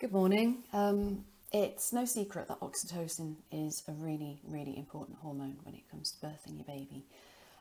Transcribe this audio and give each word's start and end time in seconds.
Good 0.00 0.12
morning. 0.12 0.64
Um, 0.72 1.26
it's 1.52 1.92
no 1.92 2.06
secret 2.06 2.48
that 2.48 2.60
oxytocin 2.60 3.34
is 3.52 3.82
a 3.86 3.92
really, 3.92 4.40
really 4.48 4.78
important 4.78 5.18
hormone 5.18 5.58
when 5.62 5.74
it 5.74 5.82
comes 5.90 6.12
to 6.12 6.26
birthing 6.26 6.56
your 6.56 6.64
baby. 6.64 7.04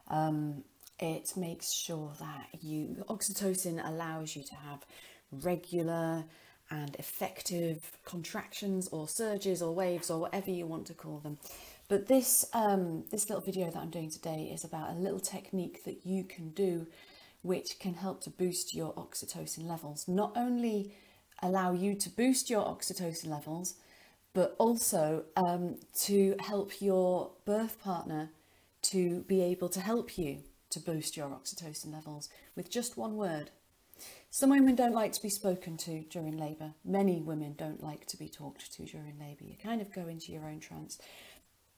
Um, 0.08 0.64
it 1.02 1.34
makes 1.36 1.70
sure 1.70 2.14
that 2.18 2.48
you, 2.62 3.04
oxytocin 3.10 3.86
allows 3.86 4.38
you 4.38 4.44
to 4.44 4.56
have 4.56 4.86
regular 5.34 6.24
and 6.72 6.96
effective 6.96 7.92
contractions 8.06 8.88
or 8.88 9.10
surges 9.10 9.62
or 9.62 9.76
waves 9.76 10.10
or 10.10 10.22
whatever 10.22 10.50
you 10.50 10.66
want 10.66 10.86
to 10.88 10.94
call 10.94 11.18
them. 11.20 11.40
But 11.90 12.08
this, 12.08 12.46
um, 12.54 13.04
this 13.12 13.28
little 13.30 13.44
video 13.44 13.70
that 13.70 13.78
I'm 13.78 13.90
doing 13.90 14.12
today 14.12 14.50
is 14.54 14.64
about 14.64 14.92
a 14.92 14.94
little 14.94 15.20
technique 15.20 15.84
that 15.84 16.06
you 16.06 16.24
can 16.24 16.52
do 16.52 16.88
which 17.42 17.80
can 17.80 17.96
help 17.96 18.24
to 18.24 18.30
boost 18.30 18.74
your 18.74 18.94
oxytocin 18.94 19.68
levels. 19.68 20.08
Not 20.08 20.34
only 20.38 20.94
allow 21.42 21.74
you 21.74 21.96
to 21.96 22.10
boost 22.10 22.50
your 22.50 22.64
oxytocin 22.64 23.28
levels, 23.28 23.76
but 24.34 24.56
also 24.58 25.26
um, 25.36 25.78
to 25.96 26.36
help 26.40 26.82
your 26.82 27.32
birth 27.46 27.82
partner 27.82 28.30
to 28.82 29.22
be 29.22 29.42
able 29.42 29.70
to 29.70 29.82
help 29.82 30.18
you 30.18 30.40
to 30.70 30.80
boost 30.80 31.18
your 31.18 31.28
oxytocin 31.28 31.92
levels 31.92 32.30
with 32.56 32.70
just 32.70 32.98
one 32.98 33.16
word. 33.16 33.50
Some 34.30 34.52
women 34.52 34.76
don't 34.76 34.94
like 34.94 35.12
to 35.14 35.22
be 35.22 35.30
spoken 35.30 35.76
to 35.78 36.02
during 36.04 36.38
labour. 36.38 36.74
Many 36.86 37.20
women 37.20 37.56
don't 37.58 37.84
like 37.84 38.06
to 38.08 38.18
be 38.18 38.30
talked 38.30 38.72
to 38.74 38.86
during 38.86 39.18
labour. 39.20 39.46
You 39.46 39.56
kind 39.62 39.82
of 39.82 39.94
go 39.94 40.08
into 40.08 40.32
your 40.32 40.46
own 40.46 40.60
trance. 40.60 41.00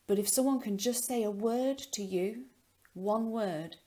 But 0.05 0.19
if 0.19 0.27
someone 0.27 0.59
can 0.59 0.77
just 0.77 1.05
say 1.05 1.23
a 1.23 1.31
word 1.31 1.77
to 1.93 2.03
you, 2.03 2.43
one 2.93 3.31
word, 3.31 3.77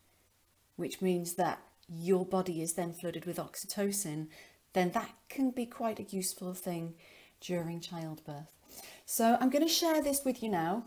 which 0.76 1.02
means 1.02 1.34
that 1.34 1.60
your 1.88 2.24
body 2.24 2.62
is 2.62 2.72
then 2.72 2.92
flooded 2.94 3.26
with 3.26 3.36
oxytocin, 3.36 4.28
then 4.74 4.90
that 4.90 5.10
can 5.28 5.50
be 5.50 5.66
quite 5.66 5.98
a 5.98 6.02
useful 6.02 6.52
thing 6.52 6.94
during 7.40 7.80
childbirth. 7.80 8.50
So 9.06 9.38
I'm 9.40 9.50
going 9.50 9.66
to 9.66 9.72
share 9.72 10.02
this 10.02 10.24
with 10.24 10.42
you 10.42 10.48
now. 10.48 10.84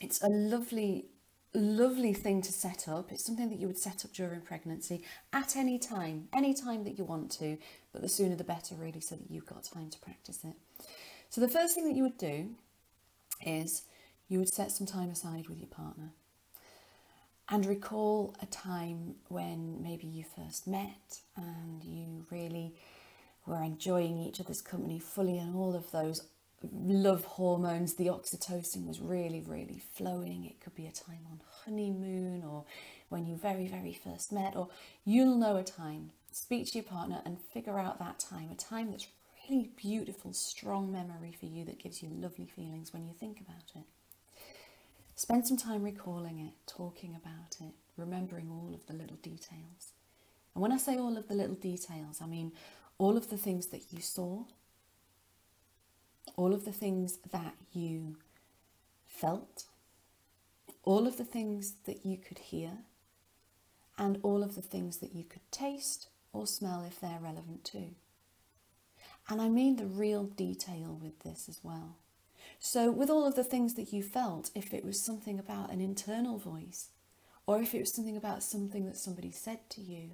It's 0.00 0.22
a 0.22 0.28
lovely, 0.28 1.06
lovely 1.54 2.12
thing 2.12 2.42
to 2.42 2.52
set 2.52 2.88
up. 2.88 3.10
It's 3.10 3.24
something 3.24 3.50
that 3.50 3.58
you 3.58 3.66
would 3.66 3.78
set 3.78 4.04
up 4.04 4.12
during 4.12 4.40
pregnancy 4.40 5.02
at 5.32 5.56
any 5.56 5.78
time, 5.78 6.28
any 6.32 6.54
time 6.54 6.84
that 6.84 6.96
you 6.96 7.04
want 7.04 7.30
to, 7.32 7.58
but 7.92 8.02
the 8.02 8.08
sooner 8.08 8.36
the 8.36 8.44
better, 8.44 8.74
really, 8.76 9.00
so 9.00 9.16
that 9.16 9.30
you've 9.30 9.46
got 9.46 9.64
time 9.64 9.90
to 9.90 9.98
practice 9.98 10.40
it. 10.44 10.54
So 11.30 11.40
the 11.40 11.48
first 11.48 11.74
thing 11.74 11.86
that 11.88 11.96
you 11.96 12.04
would 12.04 12.18
do 12.18 12.50
is 13.44 13.82
you 14.28 14.38
would 14.38 14.52
set 14.52 14.70
some 14.70 14.86
time 14.86 15.10
aside 15.10 15.48
with 15.48 15.58
your 15.58 15.68
partner 15.68 16.12
and 17.50 17.64
recall 17.64 18.34
a 18.42 18.46
time 18.46 19.14
when 19.28 19.82
maybe 19.82 20.06
you 20.06 20.24
first 20.36 20.66
met 20.66 21.20
and 21.36 21.82
you 21.82 21.97
were 23.48 23.62
enjoying 23.62 24.18
each 24.18 24.40
other's 24.40 24.62
company 24.62 24.98
fully 24.98 25.38
and 25.38 25.56
all 25.56 25.74
of 25.74 25.90
those 25.90 26.28
love 26.72 27.24
hormones 27.24 27.94
the 27.94 28.06
oxytocin 28.06 28.86
was 28.86 29.00
really 29.00 29.40
really 29.40 29.80
flowing. 29.94 30.44
It 30.44 30.60
could 30.60 30.74
be 30.74 30.86
a 30.86 30.92
time 30.92 31.26
on 31.30 31.40
honeymoon 31.64 32.42
or 32.44 32.64
when 33.08 33.26
you 33.26 33.36
very 33.36 33.68
very 33.68 33.92
first 33.92 34.32
met 34.32 34.56
or 34.56 34.68
you'll 35.04 35.36
know 35.36 35.56
a 35.56 35.64
time. 35.64 36.10
Speak 36.32 36.66
to 36.66 36.78
your 36.78 36.84
partner 36.84 37.22
and 37.24 37.38
figure 37.40 37.78
out 37.78 37.98
that 37.98 38.18
time 38.18 38.50
a 38.50 38.54
time 38.54 38.90
that's 38.90 39.06
really 39.48 39.70
beautiful 39.76 40.32
strong 40.32 40.92
memory 40.92 41.34
for 41.38 41.46
you 41.46 41.64
that 41.64 41.78
gives 41.78 42.02
you 42.02 42.10
lovely 42.12 42.46
feelings 42.46 42.92
when 42.92 43.06
you 43.06 43.14
think 43.18 43.40
about 43.40 43.72
it. 43.74 43.84
Spend 45.14 45.46
some 45.46 45.56
time 45.56 45.82
recalling 45.82 46.38
it, 46.38 46.52
talking 46.66 47.16
about 47.16 47.56
it, 47.60 47.74
remembering 47.96 48.50
all 48.50 48.72
of 48.72 48.86
the 48.86 48.92
little 48.92 49.16
details. 49.16 49.92
And 50.54 50.62
when 50.62 50.72
I 50.72 50.76
say 50.76 50.96
all 50.96 51.16
of 51.16 51.28
the 51.28 51.34
little 51.34 51.56
details, 51.56 52.20
I 52.22 52.26
mean 52.26 52.52
all 52.98 53.16
of 53.16 53.30
the 53.30 53.38
things 53.38 53.68
that 53.68 53.92
you 53.92 54.02
saw, 54.02 54.44
all 56.36 56.52
of 56.52 56.64
the 56.64 56.72
things 56.72 57.18
that 57.30 57.54
you 57.72 58.16
felt, 59.06 59.64
all 60.82 61.06
of 61.06 61.16
the 61.16 61.24
things 61.24 61.74
that 61.86 62.04
you 62.04 62.16
could 62.16 62.38
hear, 62.38 62.78
and 63.96 64.18
all 64.22 64.42
of 64.42 64.54
the 64.54 64.62
things 64.62 64.98
that 64.98 65.14
you 65.14 65.24
could 65.24 65.50
taste 65.50 66.08
or 66.32 66.46
smell 66.46 66.84
if 66.86 67.00
they're 67.00 67.18
relevant 67.20 67.64
too. 67.64 67.94
And 69.28 69.40
I 69.40 69.48
mean 69.48 69.76
the 69.76 69.86
real 69.86 70.24
detail 70.24 70.98
with 71.00 71.20
this 71.20 71.48
as 71.48 71.60
well. 71.62 71.96
So, 72.58 72.90
with 72.90 73.10
all 73.10 73.26
of 73.26 73.36
the 73.36 73.44
things 73.44 73.74
that 73.74 73.92
you 73.92 74.02
felt, 74.02 74.50
if 74.54 74.72
it 74.72 74.84
was 74.84 75.00
something 75.00 75.38
about 75.38 75.70
an 75.70 75.80
internal 75.80 76.38
voice, 76.38 76.88
or 77.46 77.60
if 77.60 77.74
it 77.74 77.80
was 77.80 77.94
something 77.94 78.16
about 78.16 78.42
something 78.42 78.86
that 78.86 78.96
somebody 78.96 79.30
said 79.30 79.68
to 79.70 79.80
you, 79.80 80.12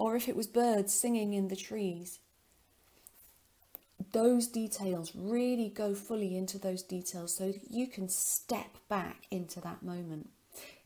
or 0.00 0.16
if 0.16 0.30
it 0.30 0.34
was 0.34 0.46
birds 0.46 0.94
singing 0.94 1.34
in 1.34 1.48
the 1.48 1.54
trees, 1.54 2.20
those 4.12 4.46
details 4.46 5.12
really 5.14 5.68
go 5.68 5.94
fully 5.94 6.38
into 6.38 6.58
those 6.58 6.82
details 6.82 7.34
so 7.34 7.52
that 7.52 7.70
you 7.70 7.86
can 7.86 8.08
step 8.08 8.78
back 8.88 9.26
into 9.30 9.60
that 9.60 9.82
moment. 9.82 10.30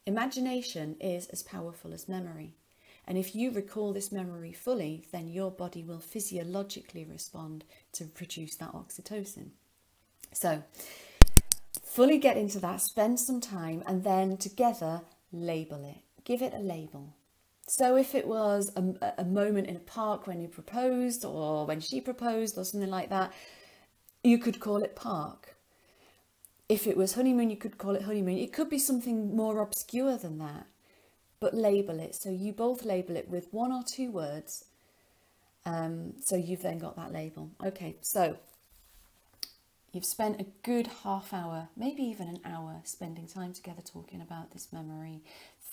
Imagination 0.04 0.96
is 1.00 1.28
as 1.28 1.44
powerful 1.44 1.94
as 1.94 2.08
memory. 2.08 2.54
And 3.06 3.16
if 3.16 3.36
you 3.36 3.52
recall 3.52 3.92
this 3.92 4.10
memory 4.10 4.52
fully, 4.52 5.06
then 5.12 5.28
your 5.28 5.52
body 5.52 5.84
will 5.84 6.00
physiologically 6.00 7.04
respond 7.04 7.62
to 7.92 8.06
produce 8.06 8.56
that 8.56 8.72
oxytocin. 8.72 9.50
So, 10.32 10.64
fully 11.84 12.18
get 12.18 12.36
into 12.36 12.58
that, 12.58 12.80
spend 12.80 13.20
some 13.20 13.40
time, 13.40 13.84
and 13.86 14.02
then 14.02 14.38
together 14.38 15.02
label 15.32 15.84
it. 15.84 16.02
Give 16.24 16.42
it 16.42 16.52
a 16.52 16.58
label. 16.58 17.14
So, 17.66 17.96
if 17.96 18.14
it 18.14 18.26
was 18.26 18.70
a, 18.76 19.14
a 19.18 19.24
moment 19.24 19.68
in 19.68 19.76
a 19.76 19.80
park 19.80 20.26
when 20.26 20.40
you 20.40 20.48
proposed, 20.48 21.24
or 21.24 21.64
when 21.66 21.80
she 21.80 22.00
proposed, 22.00 22.58
or 22.58 22.64
something 22.64 22.90
like 22.90 23.08
that, 23.08 23.32
you 24.22 24.38
could 24.38 24.60
call 24.60 24.82
it 24.82 24.94
park. 24.94 25.56
If 26.68 26.86
it 26.86 26.96
was 26.96 27.14
honeymoon, 27.14 27.50
you 27.50 27.56
could 27.56 27.78
call 27.78 27.96
it 27.96 28.02
honeymoon. 28.02 28.38
It 28.38 28.52
could 28.52 28.68
be 28.68 28.78
something 28.78 29.34
more 29.34 29.60
obscure 29.60 30.16
than 30.18 30.38
that, 30.38 30.66
but 31.40 31.54
label 31.54 32.00
it. 32.00 32.14
So, 32.14 32.30
you 32.30 32.52
both 32.52 32.84
label 32.84 33.16
it 33.16 33.28
with 33.28 33.52
one 33.52 33.72
or 33.72 33.82
two 33.82 34.10
words. 34.10 34.66
Um, 35.64 36.14
so, 36.22 36.36
you've 36.36 36.62
then 36.62 36.78
got 36.78 36.96
that 36.96 37.12
label. 37.12 37.50
Okay, 37.64 37.96
so 38.02 38.36
You've 39.94 40.04
spent 40.04 40.40
a 40.40 40.46
good 40.64 40.88
half 41.04 41.32
hour, 41.32 41.68
maybe 41.76 42.02
even 42.02 42.26
an 42.26 42.40
hour, 42.44 42.80
spending 42.82 43.28
time 43.28 43.52
together 43.52 43.80
talking 43.80 44.20
about 44.20 44.50
this 44.50 44.72
memory, 44.72 45.22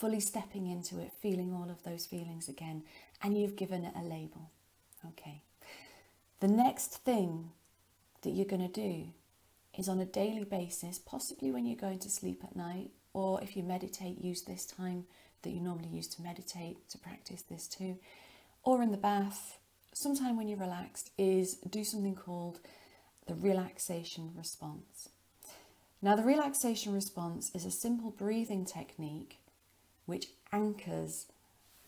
fully 0.02 0.20
stepping 0.20 0.66
into 0.66 1.00
it, 1.00 1.12
feeling 1.22 1.54
all 1.54 1.70
of 1.70 1.84
those 1.84 2.08
feelings 2.08 2.50
again, 2.50 2.82
and 3.22 3.38
you've 3.38 3.56
given 3.56 3.86
it 3.86 3.94
a 3.96 4.02
label. 4.02 4.50
Okay. 5.08 5.44
The 6.40 6.48
next 6.48 7.04
thing 7.04 7.52
that 8.24 8.32
you're 8.32 8.46
going 8.46 8.68
to 8.68 8.82
do 8.90 9.10
is 9.78 9.88
on 9.88 10.00
a 10.00 10.06
daily 10.06 10.44
basis, 10.44 10.98
possibly 10.98 11.52
when 11.52 11.68
you're 11.68 11.76
going 11.76 12.00
to 12.00 12.10
sleep 12.10 12.44
at 12.44 12.56
night, 12.56 12.90
or 13.14 13.40
if 13.44 13.56
you 13.56 13.62
meditate, 13.62 14.20
use 14.20 14.42
this 14.42 14.66
time 14.66 15.06
that 15.44 15.52
you 15.52 15.62
normally 15.62 15.90
use 15.90 16.08
to 16.08 16.24
meditate 16.24 16.90
to 16.90 16.98
practice 16.98 17.44
this 17.44 17.68
too, 17.68 17.98
or 18.64 18.82
in 18.82 18.90
the 18.90 18.98
bath, 18.98 19.60
sometime 19.94 20.36
when 20.36 20.48
you're 20.48 20.58
relaxed, 20.58 21.12
is 21.20 21.58
do 21.70 21.84
something 21.84 22.16
called 22.16 22.60
the 23.28 23.36
relaxation 23.36 24.32
response. 24.36 25.10
Now, 26.02 26.16
the 26.16 26.24
relaxation 26.24 26.92
response 26.92 27.52
is 27.54 27.66
a 27.66 27.72
simple 27.72 28.10
breathing 28.10 28.66
technique 28.66 29.38
which 30.06 30.28
anchors 30.52 31.28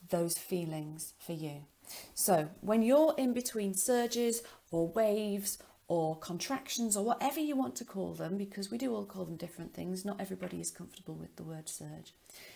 those 0.10 0.38
feelings 0.38 1.14
for 1.20 1.34
you. 1.34 1.66
So, 2.14 2.50
when 2.62 2.82
you're 2.82 3.14
in 3.18 3.34
between 3.34 3.74
surges 3.74 4.42
or 4.72 4.88
waves 4.88 5.58
or 5.88 6.18
contractions 6.18 6.96
or 6.96 7.04
whatever 7.04 7.40
you 7.40 7.56
want 7.56 7.76
to 7.78 7.86
call 7.86 8.14
them, 8.14 8.38
because 8.38 8.72
we 8.72 8.78
do 8.78 8.94
all 8.96 9.06
call 9.06 9.26
them 9.26 9.36
different 9.36 9.74
things, 9.74 10.06
not 10.06 10.20
everybody 10.20 10.60
is 10.62 10.72
comfortable 10.72 11.16
with 11.16 11.36
the 11.36 11.44
word 11.44 11.68
surge. 11.68 12.14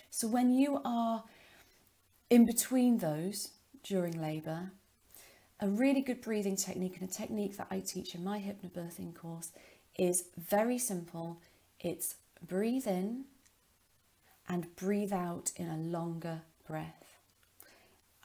So, 0.10 0.28
when 0.28 0.52
you 0.52 0.82
are 0.86 1.24
in 2.30 2.46
between 2.46 3.00
those 3.00 3.52
during 3.84 4.22
labour, 4.22 4.72
a 5.60 5.68
really 5.68 6.02
good 6.02 6.22
breathing 6.22 6.56
technique 6.56 6.98
and 7.00 7.10
a 7.10 7.12
technique 7.14 7.58
that 7.58 7.68
I 7.72 7.80
teach 7.80 8.14
in 8.16 8.24
my 8.24 8.40
hypnobirthing 8.40 9.16
course 9.16 9.52
is 9.98 10.26
very 10.38 10.78
simple. 10.78 11.42
It's 11.80 12.16
breathe 12.46 12.88
in 12.88 13.26
and 14.48 14.76
breathe 14.76 15.14
out 15.14 15.52
in 15.56 15.68
a 15.68 15.78
longer 15.78 16.42
breath. 16.68 17.04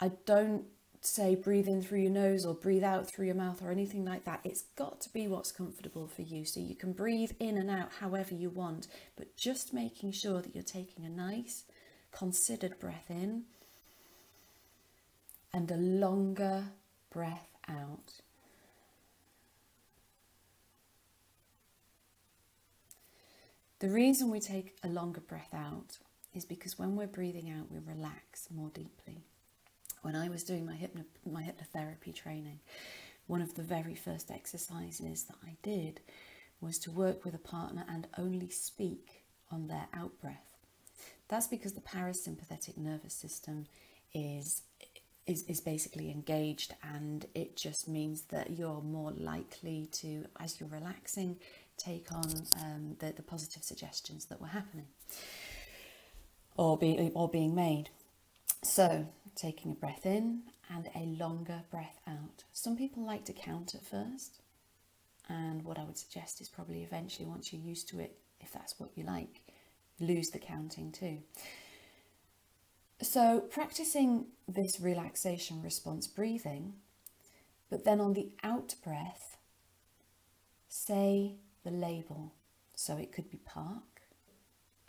I 0.00 0.12
don't 0.26 0.64
say 1.00 1.34
breathe 1.34 1.66
in 1.66 1.82
through 1.82 2.00
your 2.00 2.12
nose 2.12 2.46
or 2.46 2.54
breathe 2.54 2.84
out 2.84 3.08
through 3.08 3.26
your 3.26 3.34
mouth 3.34 3.60
or 3.60 3.70
anything 3.70 4.04
like 4.04 4.24
that. 4.24 4.40
It's 4.44 4.62
got 4.76 5.00
to 5.02 5.12
be 5.12 5.26
what's 5.26 5.50
comfortable 5.50 6.06
for 6.06 6.22
you. 6.22 6.44
So 6.44 6.60
you 6.60 6.76
can 6.76 6.92
breathe 6.92 7.32
in 7.40 7.58
and 7.58 7.70
out 7.70 7.90
however 8.00 8.34
you 8.34 8.50
want, 8.50 8.86
but 9.16 9.36
just 9.36 9.72
making 9.72 10.12
sure 10.12 10.40
that 10.40 10.54
you're 10.54 10.62
taking 10.62 11.04
a 11.04 11.08
nice, 11.08 11.64
considered 12.12 12.78
breath 12.78 13.10
in 13.10 13.44
and 15.52 15.70
a 15.70 15.76
longer 15.76 16.66
breath 17.10 17.48
out. 17.68 18.20
The 23.80 23.88
reason 23.88 24.30
we 24.30 24.38
take 24.38 24.76
a 24.84 24.88
longer 24.88 25.20
breath 25.20 25.52
out 25.52 25.98
is 26.34 26.44
because 26.44 26.78
when 26.78 26.96
we're 26.96 27.06
breathing 27.06 27.50
out, 27.50 27.70
we 27.70 27.78
relax 27.78 28.48
more 28.50 28.70
deeply. 28.70 29.24
When 30.02 30.16
I 30.16 30.28
was 30.28 30.42
doing 30.42 30.66
my, 30.66 30.74
hypno, 30.74 31.04
my 31.30 31.42
hypnotherapy 31.42 32.14
training, 32.14 32.60
one 33.26 33.42
of 33.42 33.54
the 33.54 33.62
very 33.62 33.94
first 33.94 34.30
exercises 34.30 35.24
that 35.24 35.36
I 35.44 35.56
did 35.62 36.00
was 36.60 36.78
to 36.80 36.90
work 36.90 37.24
with 37.24 37.34
a 37.34 37.38
partner 37.38 37.84
and 37.88 38.06
only 38.18 38.48
speak 38.50 39.24
on 39.50 39.68
their 39.68 39.86
out 39.94 40.20
breath. 40.20 40.56
That's 41.28 41.46
because 41.46 41.72
the 41.72 41.80
parasympathetic 41.80 42.76
nervous 42.76 43.14
system 43.14 43.66
is 44.14 44.62
is, 45.24 45.44
is 45.44 45.60
basically 45.60 46.10
engaged 46.10 46.74
and 46.82 47.26
it 47.32 47.56
just 47.56 47.86
means 47.86 48.22
that 48.22 48.50
you're 48.50 48.80
more 48.80 49.12
likely 49.12 49.88
to, 49.92 50.24
as 50.40 50.58
you're 50.58 50.68
relaxing, 50.68 51.36
take 51.76 52.10
on 52.10 52.24
um, 52.60 52.96
the, 52.98 53.12
the 53.12 53.22
positive 53.22 53.62
suggestions 53.62 54.24
that 54.24 54.40
were 54.40 54.48
happening 54.48 54.86
or, 56.56 56.76
be, 56.76 57.10
or 57.14 57.28
being 57.28 57.54
made. 57.54 57.90
So, 58.62 59.06
taking 59.34 59.72
a 59.72 59.74
breath 59.74 60.06
in 60.06 60.42
and 60.70 60.88
a 60.94 61.22
longer 61.22 61.62
breath 61.70 62.00
out. 62.06 62.44
Some 62.52 62.76
people 62.76 63.04
like 63.04 63.24
to 63.26 63.32
count 63.32 63.74
at 63.74 63.84
first, 63.84 64.40
and 65.28 65.64
what 65.64 65.78
I 65.78 65.84
would 65.84 65.98
suggest 65.98 66.40
is 66.40 66.48
probably 66.48 66.82
eventually, 66.82 67.26
once 67.26 67.52
you're 67.52 67.62
used 67.62 67.88
to 67.88 68.00
it, 68.00 68.16
if 68.40 68.52
that's 68.52 68.78
what 68.78 68.90
you 68.94 69.04
like, 69.04 69.42
lose 70.00 70.30
the 70.30 70.38
counting 70.38 70.92
too. 70.92 71.18
So, 73.00 73.40
practicing 73.40 74.26
this 74.46 74.80
relaxation 74.80 75.62
response 75.62 76.06
breathing, 76.06 76.74
but 77.68 77.84
then 77.84 78.00
on 78.00 78.12
the 78.12 78.30
out 78.44 78.74
breath, 78.84 79.36
say 80.68 81.34
the 81.64 81.70
label. 81.70 82.32
So, 82.74 82.96
it 82.96 83.12
could 83.12 83.30
be 83.30 83.38
park, 83.38 83.91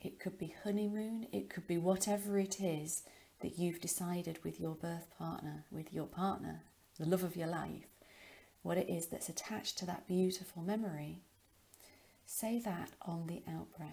it 0.04 0.20
could 0.20 0.38
be 0.38 0.54
honeymoon, 0.64 1.28
it 1.32 1.50
could 1.50 1.66
be 1.66 1.78
whatever 1.78 2.38
it 2.38 2.60
is 2.60 3.04
that 3.40 3.58
you've 3.58 3.82
decided 3.82 4.40
with 4.44 4.60
your 4.60 4.76
birth 4.76 5.08
partner, 5.18 5.64
with 5.72 5.94
your 5.94 6.06
partner, 6.06 6.62
the 7.00 7.06
love 7.06 7.24
of 7.24 7.36
your 7.36 7.48
life, 7.48 7.88
what 8.62 8.78
it 8.78 8.90
is 8.90 9.08
that's 9.08 9.30
attached 9.30 9.78
to 9.78 9.86
that 9.86 10.08
beautiful 10.08 10.62
memory. 10.62 11.20
Say 12.26 12.60
that 12.60 12.92
on 13.02 13.28
the 13.28 13.42
out 13.50 13.76
breath. 13.78 13.90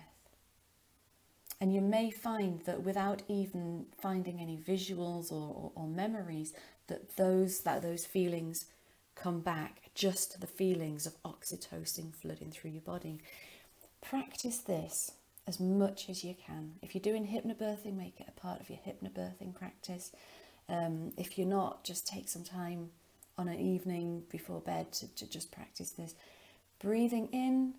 And 1.61 1.75
you 1.75 1.81
may 1.81 2.11
find 2.11 2.65
that 2.65 2.83
without 2.83 3.23
even 3.29 3.87
finding 4.01 4.41
any 4.41 4.57
visuals 4.57 5.31
or, 5.31 5.35
or, 5.35 5.73
or 5.75 5.89
memories, 5.89 6.55
that 6.87 7.17
those 7.17 7.61
that 7.61 7.83
those 7.83 8.07
feelings 8.07 8.67
come 9.15 9.41
back, 9.41 9.91
just 9.95 10.41
the 10.41 10.47
feelings 10.47 11.07
of 11.07 11.23
oxytocin 11.23 12.15
flooding 12.15 12.51
through 12.51 12.71
your 12.71 12.81
body. 12.81 13.21
Practice 14.01 14.59
this 14.59 15.13
as 15.51 15.61
much 15.61 16.09
as 16.09 16.25
you 16.25 16.35
can. 16.35 16.73
If 16.81 16.95
you're 16.95 17.03
doing 17.03 17.27
hypnobirthing, 17.27 17.95
make 17.95 18.19
it 18.21 18.29
a 18.29 18.41
part 18.41 18.61
of 18.63 18.71
your 18.71 18.79
hypnobirthing 18.79 19.55
practice. 19.55 20.13
Um, 20.69 21.13
if 21.19 21.37
you're 21.37 21.47
not, 21.47 21.85
just 21.85 22.07
take 22.07 22.29
some 22.31 22.45
time 22.45 22.91
on 23.37 23.49
an 23.49 23.61
evening 23.61 24.23
before 24.31 24.61
bed 24.61 24.93
to, 24.95 25.15
to 25.17 25.29
just 25.29 25.53
practice 25.53 25.91
this. 25.91 26.15
Breathing 26.81 27.29
in 27.33 27.75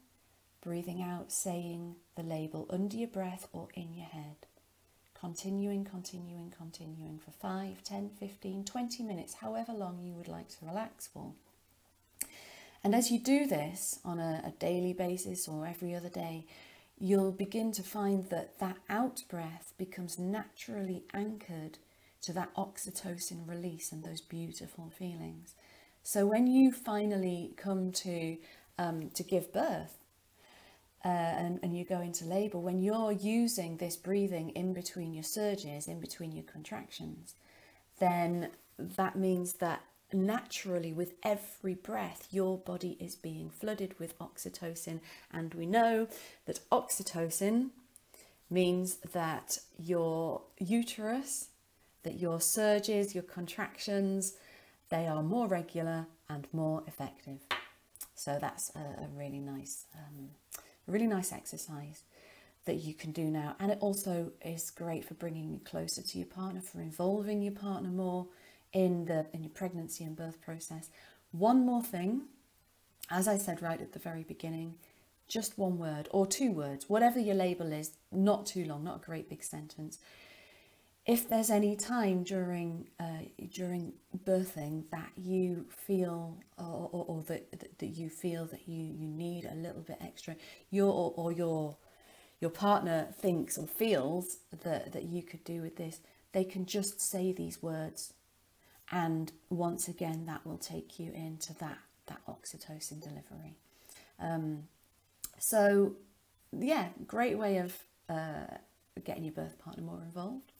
breathing 0.61 1.01
out, 1.01 1.31
saying 1.31 1.95
the 2.15 2.23
label 2.23 2.67
under 2.69 2.95
your 2.95 3.07
breath 3.07 3.47
or 3.51 3.67
in 3.73 3.93
your 3.93 4.05
head. 4.05 4.35
Continuing, 5.19 5.83
continuing, 5.83 6.53
continuing 6.55 7.19
for 7.19 7.31
5, 7.31 7.83
10, 7.83 8.09
15, 8.19 8.63
20 8.63 9.03
minutes, 9.03 9.35
however 9.35 9.73
long 9.73 9.99
you 10.01 10.13
would 10.13 10.27
like 10.27 10.49
to 10.49 10.65
relax 10.65 11.07
for. 11.07 11.33
And 12.83 12.95
as 12.95 13.11
you 13.11 13.19
do 13.19 13.45
this 13.45 13.99
on 14.03 14.19
a, 14.19 14.41
a 14.45 14.51
daily 14.59 14.93
basis 14.93 15.47
or 15.47 15.67
every 15.67 15.93
other 15.93 16.09
day, 16.09 16.45
you'll 17.01 17.31
begin 17.31 17.71
to 17.71 17.81
find 17.81 18.29
that 18.29 18.59
that 18.59 18.77
out 18.87 19.23
breath 19.27 19.73
becomes 19.77 20.19
naturally 20.19 21.03
anchored 21.13 21.79
to 22.21 22.31
that 22.31 22.53
oxytocin 22.53 23.47
release 23.47 23.91
and 23.91 24.03
those 24.03 24.21
beautiful 24.21 24.91
feelings. 24.95 25.55
So 26.03 26.27
when 26.27 26.45
you 26.45 26.71
finally 26.71 27.53
come 27.57 27.91
to 27.91 28.37
um, 28.77 29.09
to 29.15 29.23
give 29.23 29.51
birth, 29.51 29.97
uh, 31.03 31.07
and, 31.07 31.59
and 31.63 31.75
you 31.75 31.83
go 31.83 32.01
into 32.01 32.25
labour, 32.25 32.59
when 32.59 32.79
you're 32.79 33.11
using 33.11 33.77
this 33.77 33.95
breathing 33.95 34.51
in 34.51 34.73
between 34.73 35.13
your 35.13 35.23
surges, 35.23 35.87
in 35.87 35.99
between 35.99 36.31
your 36.31 36.43
contractions, 36.43 37.35
then 37.99 38.49
that 38.77 39.15
means 39.15 39.53
that 39.53 39.81
naturally 40.13 40.93
with 40.93 41.13
every 41.23 41.73
breath 41.73 42.27
your 42.31 42.57
body 42.57 42.97
is 42.99 43.15
being 43.15 43.49
flooded 43.49 43.99
with 43.99 44.17
oxytocin. 44.19 44.99
And 45.31 45.53
we 45.53 45.65
know 45.65 46.07
that 46.45 46.59
oxytocin 46.71 47.69
means 48.49 48.97
that 49.13 49.59
your 49.77 50.41
uterus 50.59 51.47
that 52.03 52.19
your 52.19 52.41
surges 52.41 53.15
your 53.15 53.23
contractions 53.23 54.33
they 54.89 55.07
are 55.07 55.23
more 55.23 55.47
regular 55.47 56.05
and 56.29 56.47
more 56.51 56.83
effective. 56.85 57.39
So 58.13 58.37
that's 58.41 58.71
a, 58.75 58.79
a 58.79 59.07
really 59.15 59.39
nice 59.39 59.85
um, 59.95 60.29
really 60.87 61.07
nice 61.07 61.31
exercise 61.31 62.03
that 62.65 62.75
you 62.75 62.93
can 62.93 63.11
do 63.11 63.23
now. 63.23 63.55
And 63.59 63.71
it 63.71 63.79
also 63.81 64.31
is 64.45 64.69
great 64.69 65.05
for 65.05 65.15
bringing 65.15 65.49
you 65.49 65.59
closer 65.63 66.01
to 66.01 66.17
your 66.17 66.27
partner, 66.27 66.61
for 66.61 66.79
involving 66.81 67.41
your 67.41 67.53
partner 67.53 67.89
more 67.89 68.27
in 68.73 69.05
the 69.05 69.25
in 69.33 69.43
your 69.43 69.49
pregnancy 69.51 70.03
and 70.03 70.15
birth 70.15 70.41
process. 70.41 70.89
One 71.31 71.65
more 71.65 71.83
thing, 71.83 72.23
as 73.09 73.27
I 73.27 73.37
said 73.37 73.61
right 73.61 73.81
at 73.81 73.93
the 73.93 73.99
very 73.99 74.23
beginning, 74.23 74.75
just 75.27 75.57
one 75.57 75.77
word 75.77 76.07
or 76.11 76.25
two 76.25 76.51
words, 76.51 76.89
whatever 76.89 77.19
your 77.19 77.35
label 77.35 77.71
is, 77.71 77.91
not 78.11 78.45
too 78.45 78.65
long, 78.65 78.83
not 78.83 78.97
a 78.97 79.05
great 79.05 79.29
big 79.29 79.43
sentence 79.43 79.97
if 81.05 81.27
there's 81.27 81.49
any 81.49 81.75
time 81.75 82.23
during 82.23 82.87
uh, 82.99 83.23
during 83.53 83.93
birthing 84.25 84.83
that 84.91 85.11
you 85.17 85.65
feel 85.69 86.37
or, 86.57 86.89
or, 86.91 87.05
or 87.07 87.23
that, 87.23 87.79
that 87.79 87.87
you 87.87 88.09
feel 88.09 88.45
that 88.45 88.67
you, 88.67 88.83
you 88.83 89.07
need 89.07 89.45
a 89.45 89.55
little 89.55 89.81
bit 89.81 89.97
extra 90.01 90.35
your 90.69 90.91
or, 90.93 91.13
or 91.15 91.31
your 91.31 91.75
your 92.39 92.51
partner 92.51 93.07
thinks 93.19 93.57
or 93.57 93.67
feels 93.67 94.37
that, 94.63 94.91
that 94.93 95.03
you 95.03 95.23
could 95.23 95.43
do 95.43 95.61
with 95.61 95.75
this 95.77 96.01
they 96.33 96.43
can 96.43 96.65
just 96.65 97.01
say 97.01 97.31
these 97.31 97.63
words 97.63 98.13
and 98.91 99.31
once 99.49 99.87
again 99.87 100.25
that 100.25 100.45
will 100.45 100.57
take 100.57 100.99
you 100.99 101.11
into 101.13 101.53
that 101.55 101.77
that 102.07 102.19
oxytocin 102.27 103.01
delivery 103.01 103.55
um, 104.19 104.63
so 105.37 105.93
yeah 106.51 106.87
great 107.07 107.37
way 107.37 107.57
of 107.57 107.77
uh, 108.09 108.55
getting 109.03 109.23
your 109.23 109.33
birth 109.33 109.57
partner 109.59 109.83
more 109.83 110.01
involved 110.03 110.51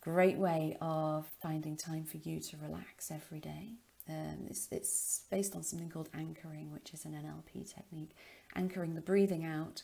great 0.00 0.38
way 0.38 0.76
of 0.80 1.26
finding 1.42 1.76
time 1.76 2.04
for 2.04 2.16
you 2.16 2.40
to 2.40 2.56
relax 2.56 3.10
every 3.10 3.40
day. 3.40 3.74
Um, 4.08 4.46
it's, 4.48 4.68
it's 4.70 5.22
based 5.30 5.54
on 5.54 5.62
something 5.62 5.90
called 5.90 6.08
anchoring, 6.14 6.72
which 6.72 6.92
is 6.92 7.04
an 7.04 7.12
NLP 7.12 7.72
technique, 7.72 8.16
anchoring 8.56 8.94
the 8.94 9.00
breathing 9.00 9.44
out 9.44 9.82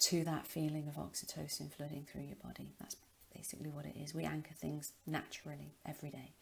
to 0.00 0.24
that 0.24 0.46
feeling 0.46 0.88
of 0.88 0.94
oxytocin 0.94 1.70
flooding 1.70 2.06
through 2.10 2.22
your 2.22 2.36
body. 2.42 2.72
That's 2.80 2.96
basically 3.36 3.68
what 3.68 3.84
it 3.84 3.96
is. 3.96 4.14
We 4.14 4.24
anchor 4.24 4.54
things 4.54 4.92
naturally 5.06 5.74
every 5.86 6.10
day. 6.10 6.32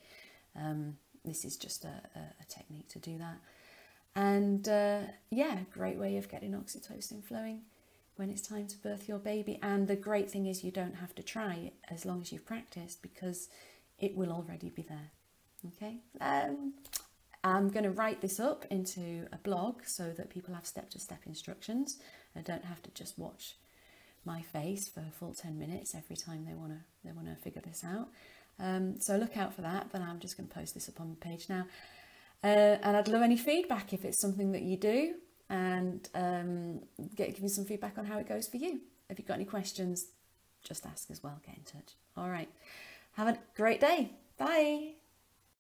Um, 0.58 0.96
this 1.24 1.44
is 1.44 1.56
just 1.56 1.84
a, 1.84 2.00
a, 2.14 2.20
a, 2.40 2.44
technique 2.48 2.88
to 2.88 2.98
do 2.98 3.18
that. 3.18 3.38
And 4.14 4.66
uh, 4.68 5.00
yeah, 5.30 5.58
great 5.72 5.98
way 5.98 6.16
of 6.16 6.28
getting 6.28 6.52
oxytocin 6.52 7.22
flowing 7.24 7.62
when 8.16 8.30
it's 8.30 8.40
time 8.40 8.66
to 8.68 8.78
birth 8.78 9.08
your 9.08 9.18
baby. 9.18 9.58
And 9.62 9.88
the 9.88 9.96
great 9.96 10.30
thing 10.30 10.46
is, 10.46 10.64
you 10.64 10.70
don't 10.70 10.96
have 10.96 11.14
to 11.16 11.22
try 11.22 11.72
as 11.90 12.06
long 12.06 12.22
as 12.22 12.32
you've 12.32 12.46
practiced 12.46 13.02
because 13.02 13.48
it 13.98 14.16
will 14.16 14.32
already 14.32 14.70
be 14.70 14.82
there. 14.82 15.10
Okay, 15.66 15.98
um, 16.20 16.74
I'm 17.42 17.70
going 17.70 17.84
to 17.84 17.90
write 17.90 18.20
this 18.20 18.38
up 18.38 18.64
into 18.70 19.26
a 19.32 19.38
blog 19.38 19.82
so 19.84 20.12
that 20.16 20.30
people 20.30 20.54
have 20.54 20.66
step 20.66 20.90
to 20.90 20.98
step 21.00 21.20
instructions 21.26 21.98
and 22.34 22.44
don't 22.44 22.64
have 22.64 22.82
to 22.82 22.90
just 22.90 23.18
watch 23.18 23.56
my 24.24 24.42
face 24.42 24.88
for 24.88 25.00
a 25.00 25.12
full 25.12 25.32
10 25.32 25.58
minutes 25.58 25.94
every 25.94 26.16
time 26.16 26.44
they 26.44 26.54
want 26.54 26.72
to 26.72 26.78
they 27.04 27.12
want 27.12 27.28
to 27.28 27.36
figure 27.36 27.62
this 27.64 27.84
out. 27.84 28.08
Um, 28.58 29.00
so 29.00 29.16
look 29.16 29.36
out 29.36 29.54
for 29.54 29.62
that, 29.62 29.88
but 29.92 30.00
I'm 30.00 30.18
just 30.18 30.36
going 30.36 30.48
to 30.48 30.54
post 30.54 30.74
this 30.74 30.88
up 30.88 31.00
on 31.00 31.10
the 31.10 31.16
page 31.16 31.48
now. 31.48 31.66
Uh, 32.42 32.78
and 32.82 32.96
I'd 32.96 33.08
love 33.08 33.22
any 33.22 33.36
feedback 33.36 33.92
if 33.92 34.04
it's 34.04 34.20
something 34.20 34.52
that 34.52 34.62
you 34.62 34.76
do 34.76 35.14
and 35.48 36.08
um, 36.14 36.80
get, 37.14 37.34
give 37.34 37.42
me 37.42 37.48
some 37.48 37.64
feedback 37.64 37.98
on 37.98 38.04
how 38.04 38.18
it 38.18 38.28
goes 38.28 38.48
for 38.48 38.56
you. 38.56 38.80
If 39.08 39.18
you've 39.18 39.28
got 39.28 39.34
any 39.34 39.44
questions, 39.44 40.06
just 40.62 40.86
ask 40.86 41.10
as 41.10 41.22
well, 41.22 41.40
get 41.46 41.56
in 41.56 41.62
touch. 41.62 41.94
All 42.16 42.28
right. 42.28 42.48
Have 43.12 43.28
a 43.28 43.38
great 43.56 43.80
day. 43.80 44.12
Bye. 44.38 45.05